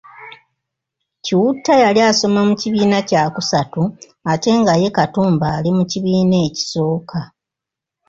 [1.23, 3.81] Kiwutta yali asoma mu kIbiina kya kusatu
[4.31, 7.19] ate nga ye Katumba ali mu kibiina ekisooka.